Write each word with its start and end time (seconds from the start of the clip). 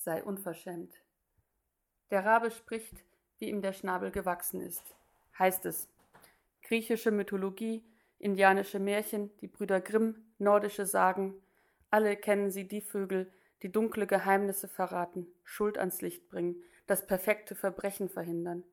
sei 0.00 0.22
unverschämt. 0.22 1.02
Der 2.10 2.24
Rabe 2.24 2.50
spricht, 2.50 3.04
wie 3.38 3.48
ihm 3.48 3.62
der 3.62 3.72
Schnabel 3.72 4.10
gewachsen 4.10 4.60
ist, 4.60 4.96
heißt 5.38 5.66
es. 5.66 5.88
Griechische 6.62 7.10
Mythologie, 7.10 7.84
indianische 8.18 8.78
Märchen, 8.78 9.30
die 9.38 9.46
Brüder 9.46 9.80
Grimm, 9.80 10.16
nordische 10.38 10.86
Sagen, 10.86 11.34
alle 11.90 12.16
kennen 12.16 12.50
sie 12.50 12.66
die 12.66 12.80
Vögel, 12.80 13.32
die 13.62 13.70
dunkle 13.70 14.06
Geheimnisse 14.06 14.68
verraten, 14.68 15.26
Schuld 15.44 15.76
ans 15.76 16.00
Licht 16.00 16.28
bringen, 16.28 16.62
das 16.86 17.06
perfekte 17.06 17.54
Verbrechen 17.54 18.08
verhindern. 18.08 18.64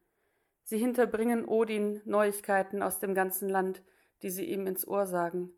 Sie 0.64 0.78
hinterbringen 0.78 1.46
Odin 1.46 2.02
Neuigkeiten 2.06 2.82
aus 2.82 3.00
dem 3.00 3.14
ganzen 3.14 3.50
Land, 3.50 3.84
die 4.22 4.30
sie 4.30 4.46
ihm 4.46 4.66
ins 4.66 4.88
Ohr 4.88 5.06
sagen. 5.06 5.52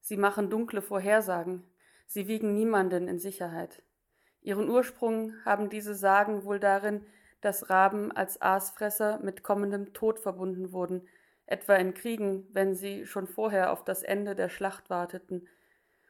Sie 0.00 0.16
machen 0.16 0.50
dunkle 0.50 0.82
Vorhersagen, 0.82 1.64
sie 2.06 2.26
wiegen 2.26 2.54
niemanden 2.54 3.08
in 3.08 3.18
Sicherheit. 3.18 3.82
Ihren 4.44 4.68
Ursprung 4.68 5.32
haben 5.44 5.70
diese 5.70 5.94
Sagen 5.94 6.44
wohl 6.44 6.60
darin, 6.60 7.04
dass 7.40 7.70
Raben 7.70 8.12
als 8.12 8.40
Aasfresser 8.40 9.18
mit 9.22 9.42
kommendem 9.42 9.94
Tod 9.94 10.20
verbunden 10.20 10.70
wurden, 10.72 11.08
etwa 11.46 11.74
in 11.74 11.94
Kriegen, 11.94 12.46
wenn 12.52 12.74
sie 12.74 13.06
schon 13.06 13.26
vorher 13.26 13.72
auf 13.72 13.84
das 13.84 14.02
Ende 14.02 14.34
der 14.34 14.50
Schlacht 14.50 14.90
warteten. 14.90 15.48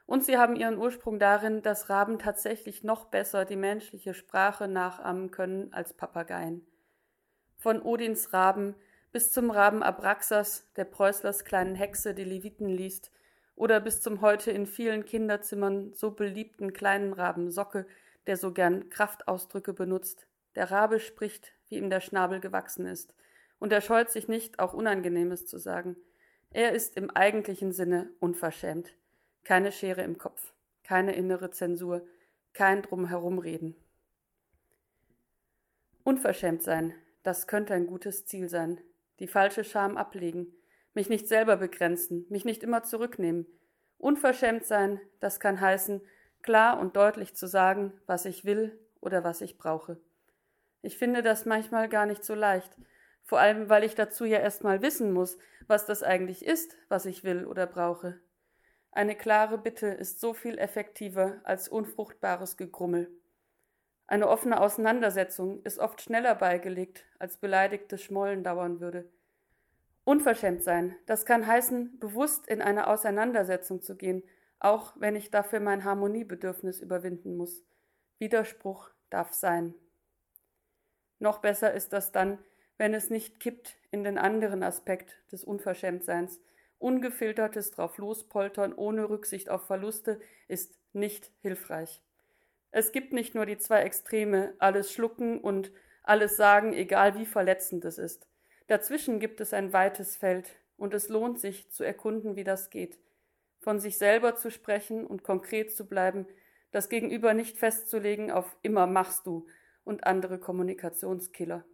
Und 0.07 0.25
sie 0.25 0.37
haben 0.37 0.57
ihren 0.57 0.79
Ursprung 0.79 1.19
darin, 1.19 1.63
dass 1.63 1.89
Raben 1.89 2.19
tatsächlich 2.19 2.83
noch 2.83 3.07
besser 3.07 3.45
die 3.45 3.57
menschliche 3.57 4.15
Sprache 4.15 4.69
nachahmen 4.69 5.31
können 5.31 5.73
als 5.73 5.95
Papageien. 5.95 6.67
Von 7.57 7.81
Odins 7.81 8.33
Raben 8.33 8.75
bis 9.13 9.31
zum 9.31 9.51
Raben 9.51 9.85
Abraxas, 9.85 10.69
der 10.75 10.85
Preußlers 10.85 11.45
kleinen 11.45 11.77
Hexe, 11.77 12.15
die 12.15 12.25
Leviten 12.25 12.69
liest, 12.69 13.13
oder 13.55 13.79
bis 13.79 14.03
zum 14.03 14.21
heute 14.21 14.51
in 14.51 14.67
vielen 14.67 15.05
Kinderzimmern 15.05 15.93
so 15.95 16.11
beliebten 16.11 16.73
kleinen 16.73 17.13
Raben 17.13 17.53
Socke, 17.53 17.87
der 18.27 18.37
so 18.37 18.53
gern 18.53 18.91
Kraftausdrücke 18.91 19.73
benutzt. 19.73 20.27
Der 20.55 20.71
Rabe 20.71 21.01
spricht, 21.01 21.53
wie 21.69 21.77
ihm 21.77 21.91
der 21.91 22.01
Schnabel 22.01 22.41
gewachsen 22.41 22.87
ist, 22.87 23.15
und 23.59 23.73
er 23.73 23.81
scheut 23.81 24.11
sich 24.11 24.29
nicht, 24.29 24.59
auch 24.59 24.75
Unangenehmes 24.75 25.47
zu 25.47 25.59
sagen. 25.59 25.97
Er 26.51 26.73
ist 26.73 26.97
im 26.97 27.11
eigentlichen 27.11 27.73
Sinne 27.73 28.11
unverschämt. 28.21 28.95
Keine 29.43 29.73
Schere 29.73 30.03
im 30.03 30.19
Kopf, 30.19 30.53
keine 30.83 31.15
innere 31.15 31.51
Zensur, 31.51 32.07
kein 32.53 32.83
Drumherumreden. 32.83 33.75
Unverschämt 36.05 36.63
sein, 36.63 36.95
das 37.23 37.47
könnte 37.47 37.75
ein 37.75 37.87
gutes 37.87 38.27
Ziel 38.27 38.49
sein. 38.49 38.81
Die 39.19 39.27
falsche 39.27 39.65
Scham 39.65 39.97
ablegen, 39.97 40.55
mich 40.93 41.09
nicht 41.09 41.27
selber 41.27 41.57
begrenzen, 41.57 42.27
mich 42.29 42.45
nicht 42.45 42.63
immer 42.63 42.83
zurücknehmen. 42.83 43.47
Unverschämt 43.99 44.65
sein, 44.65 45.01
das 45.21 45.41
kann 45.41 45.61
heißen, 45.61 46.03
klar 46.45 46.79
und 46.79 46.95
deutlich 46.95 47.35
zu 47.35 47.49
sagen, 47.49 47.93
was 48.07 48.27
ich 48.27 48.45
will 48.45 48.79
oder 49.01 49.25
was 49.25 49.41
ich 49.41 49.59
brauche. 49.59 49.99
Ich 50.83 50.97
finde 50.97 51.23
das 51.23 51.47
manchmal 51.47 51.89
gar 51.89 52.07
nicht 52.07 52.23
so 52.23 52.35
leicht, 52.35 52.77
vor 53.25 53.41
allem 53.41 53.69
weil 53.69 53.83
ich 53.83 53.95
dazu 53.95 54.25
ja 54.27 54.39
erst 54.39 54.63
mal 54.63 54.83
wissen 54.83 55.13
muss, 55.13 55.39
was 55.67 55.87
das 55.87 56.03
eigentlich 56.03 56.45
ist, 56.45 56.77
was 56.89 57.07
ich 57.07 57.25
will 57.25 57.47
oder 57.47 57.67
brauche. 57.67 58.21
Eine 58.93 59.17
klare 59.17 59.59
Bitte 59.59 59.87
ist 59.87 60.21
so 60.21 60.35
viel 60.35 60.59
effektiver 60.59 61.41
als 61.43 61.69
unfruchtbares 61.69 62.57
Gegrummel. 62.57 63.11
Eine 64.07 64.29
offene 64.29 64.61
Auseinandersetzung 64.61 65.63
ist 65.63 65.79
oft 65.79 66.03
schneller 66.03 66.35
beigelegt, 66.35 67.07
als 67.19 67.39
beleidigtes 67.39 68.03
Schmollen 68.03 68.45
dauern 68.45 68.81
würde. 68.81 69.11
Unverschämt 70.05 70.63
sein, 70.63 70.95
das 71.07 71.25
kann 71.25 71.47
heißen, 71.47 71.99
bewusst 71.99 72.47
in 72.47 72.61
eine 72.61 72.87
Auseinandersetzung 72.89 73.81
zu 73.81 73.97
gehen, 73.97 74.23
auch 74.59 74.95
wenn 74.97 75.17
ich 75.17 75.31
dafür 75.31 75.61
mein 75.61 75.85
Harmoniebedürfnis 75.85 76.81
überwinden 76.81 77.37
muss. 77.37 77.63
Widerspruch 78.19 78.91
darf 79.11 79.33
sein. 79.33 79.75
Noch 81.19 81.39
besser 81.39 81.73
ist 81.73 81.93
das 81.93 82.13
dann, 82.13 82.39
wenn 82.77 82.95
es 82.95 83.11
nicht 83.11 83.41
kippt 83.41 83.77
in 83.91 84.05
den 84.05 84.19
anderen 84.19 84.63
Aspekt 84.63 85.17
des 85.31 85.45
Unverschämtseins. 85.45 86.41
Ungefiltertes 86.79 87.71
drauf 87.71 87.99
lospoltern 87.99 88.73
ohne 88.73 89.09
Rücksicht 89.09 89.49
auf 89.49 89.67
Verluste 89.67 90.21
ist 90.49 90.75
nicht 90.93 91.31
hilfreich. 91.41 92.03
Es 92.71 92.93
gibt 92.93 93.13
nicht 93.13 93.35
nur 93.35 93.47
die 93.47 93.59
zwei 93.59 93.83
Extreme, 93.83 94.55
alles 94.59 94.93
schlucken 94.93 95.41
und 95.41 95.71
alles 96.03 96.37
sagen, 96.37 96.73
egal 96.73 97.19
wie 97.19 97.27
verletzend 97.27 97.85
es 97.85 97.99
ist. 97.99 98.27
Dazwischen 98.67 99.21
gibt 99.21 99.41
es 99.41 99.55
ein 99.55 99.73
weites 99.73 100.17
Feld, 100.17 100.57
und 100.77 100.95
es 100.95 101.09
lohnt 101.09 101.39
sich 101.39 101.71
zu 101.71 101.85
erkunden, 101.85 102.37
wie 102.37 102.45
das 102.45 102.71
geht. 102.71 102.99
Von 103.65 103.81
sich 103.81 103.97
selber 103.97 104.37
zu 104.37 104.51
sprechen 104.51 105.07
und 105.07 105.25
konkret 105.25 105.75
zu 105.75 105.87
bleiben, 105.87 106.27
das 106.71 106.91
Gegenüber 106.91 107.33
nicht 107.33 107.57
festzulegen 107.57 108.31
auf 108.31 108.55
immer 108.61 108.87
machst 108.87 109.27
du 109.27 109.47
und 109.85 110.05
andere 110.05 110.39
Kommunikationskiller. 110.39 111.65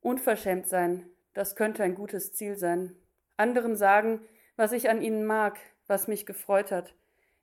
Unverschämt 0.00 0.66
sein, 0.66 1.08
das 1.32 1.54
könnte 1.54 1.84
ein 1.84 1.94
gutes 1.94 2.32
Ziel 2.32 2.56
sein. 2.56 2.96
Anderen 3.36 3.76
sagen, 3.76 4.20
was 4.56 4.72
ich 4.72 4.90
an 4.90 5.00
ihnen 5.00 5.24
mag, 5.24 5.60
was 5.86 6.08
mich 6.08 6.26
gefreut 6.26 6.72
hat, 6.72 6.96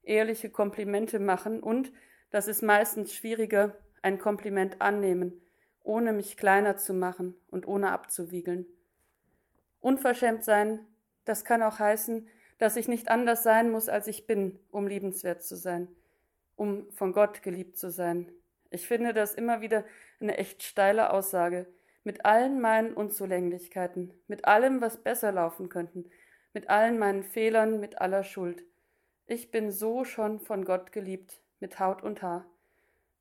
ehrliche 0.04 0.50
Komplimente 0.50 1.20
machen 1.20 1.64
und, 1.64 1.94
das 2.32 2.50
ist 2.50 2.62
meistens 2.62 3.14
schwieriger, 3.14 3.78
ein 4.02 4.20
Kompliment 4.20 4.82
annehmen 4.82 5.42
ohne 5.86 6.14
mich 6.14 6.36
kleiner 6.36 6.78
zu 6.78 6.94
machen 6.94 7.36
und 7.48 7.68
ohne 7.68 7.92
abzuwiegeln. 7.92 8.66
Unverschämt 9.80 10.44
sein, 10.44 10.86
das 11.26 11.44
kann 11.44 11.62
auch 11.62 11.80
heißen, 11.80 12.28
dass 12.58 12.78
ich 12.78 12.88
nicht 12.88 13.10
anders 13.10 13.44
sein 13.44 13.70
muss, 13.70 13.90
als 13.90 14.08
ich 14.08 14.28
bin, 14.28 14.60
um 14.72 14.88
liebenswert 14.88 15.44
zu 15.44 15.56
sein, 15.56 15.88
um 16.56 16.90
von 16.92 17.12
Gott 17.12 17.42
geliebt 17.42 17.78
zu 17.78 17.90
sein. 17.90 18.32
Ich 18.70 18.88
finde 18.88 19.14
das 19.14 19.34
immer 19.34 19.62
wieder 19.62 19.84
eine 20.20 20.38
echt 20.38 20.64
steile 20.64 21.12
Aussage, 21.12 21.68
mit 22.04 22.26
allen 22.26 22.62
meinen 22.62 22.94
Unzulänglichkeiten, 22.94 24.14
mit 24.28 24.46
allem, 24.46 24.80
was 24.80 24.98
besser 24.98 25.32
laufen 25.32 25.70
könnten, 25.70 26.10
mit 26.54 26.70
allen 26.70 26.98
meinen 26.98 27.24
Fehlern, 27.24 27.80
mit 27.80 28.00
aller 28.00 28.24
Schuld. 28.24 28.64
Ich 29.28 29.50
bin 29.52 29.72
so 29.72 30.06
schon 30.06 30.40
von 30.40 30.66
Gott 30.66 30.92
geliebt, 30.92 31.42
mit 31.60 31.80
Haut 31.80 32.04
und 32.04 32.22
Haar. 32.22 32.46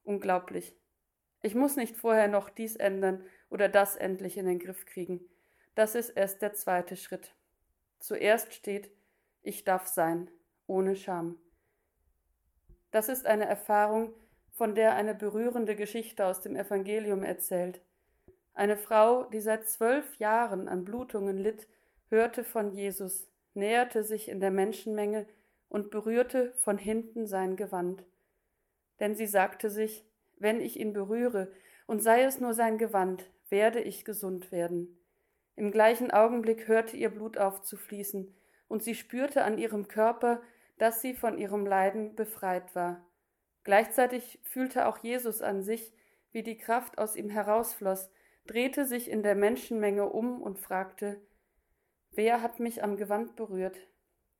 Unglaublich. 0.04 0.76
Ich 1.40 1.54
muss 1.54 1.76
nicht 1.76 1.96
vorher 1.96 2.28
noch 2.28 2.50
dies 2.50 2.76
ändern 2.76 3.24
oder 3.48 3.68
das 3.68 3.96
endlich 3.96 4.36
in 4.36 4.46
den 4.46 4.58
Griff 4.58 4.86
kriegen. 4.86 5.20
Das 5.74 5.94
ist 5.94 6.10
erst 6.10 6.42
der 6.42 6.54
zweite 6.54 6.96
Schritt. 6.96 7.34
Zuerst 8.04 8.52
steht, 8.52 8.90
ich 9.42 9.64
darf 9.64 9.86
sein, 9.86 10.30
ohne 10.66 10.94
Scham. 10.94 11.38
Das 12.90 13.08
ist 13.08 13.24
eine 13.24 13.46
Erfahrung, 13.46 14.12
von 14.52 14.74
der 14.74 14.94
eine 14.94 15.14
berührende 15.14 15.74
Geschichte 15.74 16.26
aus 16.26 16.42
dem 16.42 16.54
Evangelium 16.54 17.22
erzählt. 17.22 17.80
Eine 18.52 18.76
Frau, 18.76 19.22
die 19.30 19.40
seit 19.40 19.66
zwölf 19.70 20.18
Jahren 20.18 20.68
an 20.68 20.84
Blutungen 20.84 21.38
litt, 21.38 21.66
hörte 22.10 22.44
von 22.44 22.74
Jesus, 22.74 23.26
näherte 23.54 24.04
sich 24.04 24.28
in 24.28 24.38
der 24.38 24.50
Menschenmenge 24.50 25.26
und 25.70 25.90
berührte 25.90 26.52
von 26.56 26.76
hinten 26.76 27.26
sein 27.26 27.56
Gewand. 27.56 28.04
Denn 29.00 29.14
sie 29.14 29.26
sagte 29.26 29.70
sich, 29.70 30.04
wenn 30.36 30.60
ich 30.60 30.78
ihn 30.78 30.92
berühre, 30.92 31.50
und 31.86 32.02
sei 32.02 32.24
es 32.24 32.38
nur 32.38 32.52
sein 32.52 32.76
Gewand, 32.76 33.30
werde 33.48 33.80
ich 33.80 34.04
gesund 34.04 34.52
werden. 34.52 34.98
Im 35.56 35.70
gleichen 35.70 36.10
Augenblick 36.10 36.68
hörte 36.68 36.96
ihr 36.96 37.10
Blut 37.10 37.38
auf 37.38 37.62
zu 37.62 37.76
fließen, 37.76 38.34
und 38.68 38.82
sie 38.82 38.94
spürte 38.94 39.44
an 39.44 39.58
ihrem 39.58 39.88
Körper, 39.88 40.42
dass 40.78 41.00
sie 41.00 41.14
von 41.14 41.38
ihrem 41.38 41.66
Leiden 41.66 42.16
befreit 42.16 42.74
war. 42.74 43.04
Gleichzeitig 43.62 44.40
fühlte 44.42 44.86
auch 44.86 44.98
Jesus 44.98 45.42
an 45.42 45.62
sich, 45.62 45.92
wie 46.32 46.42
die 46.42 46.58
Kraft 46.58 46.98
aus 46.98 47.16
ihm 47.16 47.30
herausfloss, 47.30 48.10
drehte 48.46 48.84
sich 48.84 49.10
in 49.10 49.22
der 49.22 49.34
Menschenmenge 49.34 50.08
um 50.08 50.42
und 50.42 50.58
fragte 50.58 51.20
Wer 52.10 52.42
hat 52.42 52.60
mich 52.60 52.82
am 52.82 52.96
Gewand 52.96 53.36
berührt? 53.36 53.78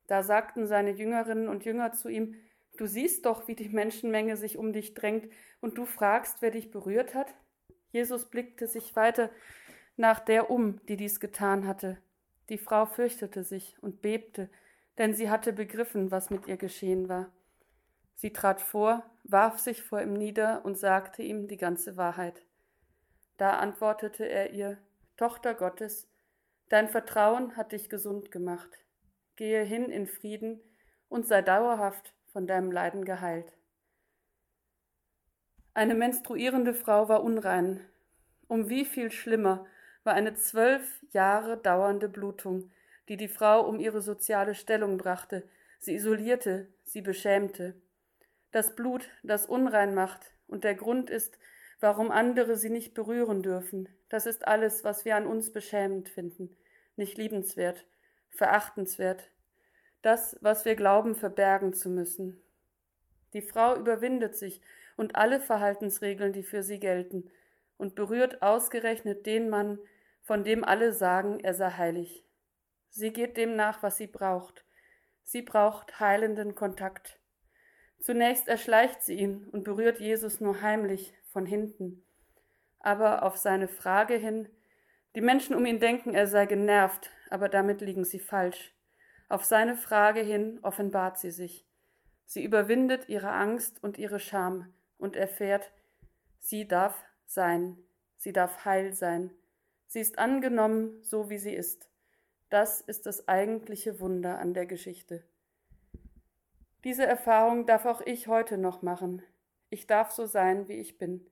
Da 0.07 0.21
sagten 0.23 0.67
seine 0.67 0.91
Jüngerinnen 0.91 1.47
und 1.47 1.65
Jünger 1.65 1.93
zu 1.93 2.09
ihm 2.09 2.35
Du 2.77 2.87
siehst 2.87 3.25
doch, 3.25 3.47
wie 3.47 3.55
die 3.55 3.69
Menschenmenge 3.69 4.35
sich 4.35 4.57
um 4.57 4.73
dich 4.73 4.93
drängt, 4.93 5.29
und 5.61 5.77
du 5.77 5.85
fragst, 5.85 6.41
wer 6.41 6.51
dich 6.51 6.71
berührt 6.71 7.15
hat? 7.15 7.33
Jesus 7.91 8.25
blickte 8.25 8.67
sich 8.67 8.95
weiter 8.95 9.29
nach 9.97 10.19
der 10.19 10.49
um, 10.49 10.85
die 10.87 10.97
dies 10.97 11.19
getan 11.19 11.67
hatte. 11.67 11.97
Die 12.49 12.57
Frau 12.57 12.85
fürchtete 12.85 13.43
sich 13.43 13.75
und 13.81 14.01
bebte, 14.01 14.49
denn 14.97 15.13
sie 15.13 15.29
hatte 15.29 15.53
begriffen, 15.53 16.11
was 16.11 16.29
mit 16.29 16.47
ihr 16.47 16.57
geschehen 16.57 17.09
war. 17.09 17.31
Sie 18.15 18.31
trat 18.31 18.61
vor, 18.61 19.03
warf 19.23 19.59
sich 19.59 19.81
vor 19.81 20.01
ihm 20.01 20.13
nieder 20.13 20.63
und 20.63 20.77
sagte 20.77 21.21
ihm 21.21 21.47
die 21.47 21.57
ganze 21.57 21.97
Wahrheit. 21.97 22.45
Da 23.37 23.57
antwortete 23.57 24.27
er 24.27 24.51
ihr 24.51 24.77
Tochter 25.17 25.53
Gottes, 25.53 26.07
dein 26.69 26.87
Vertrauen 26.87 27.57
hat 27.57 27.71
dich 27.71 27.89
gesund 27.89 28.31
gemacht. 28.31 28.69
Gehe 29.35 29.63
hin 29.63 29.85
in 29.85 30.07
Frieden 30.07 30.61
und 31.09 31.27
sei 31.27 31.41
dauerhaft 31.41 32.13
von 32.31 32.47
deinem 32.47 32.71
Leiden 32.71 33.03
geheilt. 33.05 33.53
Eine 35.73 35.95
menstruierende 35.95 36.73
Frau 36.73 37.09
war 37.09 37.23
unrein. 37.23 37.81
Um 38.47 38.69
wie 38.69 38.85
viel 38.85 39.11
schlimmer 39.11 39.65
war 40.05 40.13
eine 40.13 40.35
zwölf 40.35 41.01
Jahre 41.11 41.57
dauernde 41.57 42.07
Blutung, 42.07 42.71
die 43.09 43.17
die 43.17 43.27
Frau 43.27 43.67
um 43.67 43.79
ihre 43.79 44.01
soziale 44.01 44.55
Stellung 44.55 44.97
brachte, 44.97 45.43
sie 45.79 45.95
isolierte, 45.95 46.67
sie 46.83 47.01
beschämte. 47.01 47.75
das 48.51 48.73
Blut, 48.73 49.09
das 49.21 49.47
unrein 49.47 49.93
macht 49.93 50.31
und 50.47 50.63
der 50.63 50.75
Grund 50.75 51.09
ist, 51.09 51.37
warum 51.81 52.09
andere 52.09 52.55
sie 52.55 52.69
nicht 52.69 52.93
berühren 52.93 53.43
dürfen. 53.43 53.89
Das 54.07 54.25
ist 54.25 54.47
alles, 54.47 54.85
was 54.85 55.03
wir 55.03 55.17
an 55.17 55.27
uns 55.27 55.51
beschämend 55.51 56.07
finden, 56.07 56.55
nicht 56.95 57.17
liebenswert, 57.17 57.85
verachtenswert, 58.29 59.29
das, 60.01 60.37
was 60.39 60.63
wir 60.63 60.75
glauben, 60.75 61.15
verbergen 61.15 61.73
zu 61.73 61.89
müssen. 61.89 62.41
Die 63.33 63.41
Frau 63.41 63.75
überwindet 63.75 64.37
sich 64.37 64.61
und 64.95 65.15
alle 65.15 65.41
Verhaltensregeln, 65.41 66.31
die 66.31 66.43
für 66.43 66.63
sie 66.63 66.79
gelten, 66.79 67.29
und 67.77 67.95
berührt 67.95 68.41
ausgerechnet 68.41 69.25
den 69.25 69.49
Mann, 69.49 69.79
von 70.25 70.43
dem 70.43 70.63
alle 70.63 70.91
sagen, 70.91 71.39
er 71.39 71.53
sei 71.53 71.69
heilig. 71.69 72.25
Sie 72.89 73.13
geht 73.13 73.37
dem 73.37 73.55
nach, 73.55 73.83
was 73.83 73.97
sie 73.97 74.07
braucht. 74.07 74.65
Sie 75.23 75.43
braucht 75.43 75.99
heilenden 75.99 76.55
Kontakt. 76.55 77.19
Zunächst 77.99 78.47
erschleicht 78.47 79.03
sie 79.03 79.13
ihn 79.13 79.47
und 79.51 79.63
berührt 79.63 79.99
Jesus 79.99 80.41
nur 80.41 80.61
heimlich 80.61 81.13
von 81.31 81.45
hinten. 81.45 82.03
Aber 82.79 83.21
auf 83.23 83.37
seine 83.37 83.67
Frage 83.67 84.15
hin, 84.15 84.49
die 85.13 85.21
Menschen 85.21 85.55
um 85.55 85.65
ihn 85.65 85.79
denken, 85.79 86.15
er 86.15 86.27
sei 86.27 86.47
genervt, 86.47 87.11
aber 87.29 87.47
damit 87.47 87.81
liegen 87.81 88.03
sie 88.03 88.19
falsch. 88.19 88.73
Auf 89.29 89.45
seine 89.45 89.75
Frage 89.75 90.21
hin 90.21 90.59
offenbart 90.63 91.19
sie 91.19 91.31
sich. 91.31 91.67
Sie 92.25 92.43
überwindet 92.43 93.09
ihre 93.09 93.31
Angst 93.31 93.81
und 93.83 93.99
ihre 93.99 94.19
Scham 94.19 94.73
und 94.97 95.15
erfährt, 95.15 95.71
sie 96.39 96.67
darf 96.67 97.03
sein, 97.27 97.77
sie 98.17 98.33
darf 98.33 98.65
heil 98.65 98.93
sein, 98.93 99.31
sie 99.95 100.01
ist 100.01 100.19
angenommen, 100.19 101.01
so 101.03 101.29
wie 101.29 101.37
sie 101.37 101.53
ist. 101.53 101.89
Das 102.49 102.81
ist 102.81 103.05
das 103.05 103.29
eigentliche 103.29 104.01
Wunder 104.01 104.39
an 104.39 104.53
der 104.53 104.65
Geschichte. 104.65 105.23
Diese 106.83 107.05
Erfahrung 107.05 107.65
darf 107.65 107.85
auch 107.85 108.01
ich 108.01 108.27
heute 108.27 108.57
noch 108.57 108.81
machen. 108.81 109.21
Ich 109.69 109.87
darf 109.87 110.11
so 110.11 110.25
sein, 110.25 110.67
wie 110.67 110.73
ich 110.73 110.97
bin. 110.97 111.25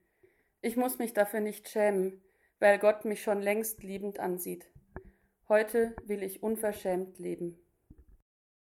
Ich 0.61 0.77
muss 0.77 0.97
mich 0.97 1.11
dafür 1.11 1.41
nicht 1.41 1.67
schämen, 1.67 2.21
weil 2.59 2.79
Gott 2.79 3.03
mich 3.03 3.21
schon 3.21 3.41
längst 3.41 3.83
liebend 3.83 4.21
ansieht. 4.21 4.71
Heute 5.49 5.93
will 6.05 6.23
ich 6.23 6.41
unverschämt 6.41 7.19
leben. 7.19 7.59